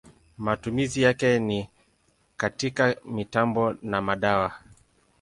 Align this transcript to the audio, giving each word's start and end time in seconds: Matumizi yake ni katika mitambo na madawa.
Matumizi 0.37 1.01
yake 1.01 1.39
ni 1.39 1.69
katika 2.37 2.95
mitambo 3.05 3.73
na 3.81 4.01
madawa. 4.01 4.53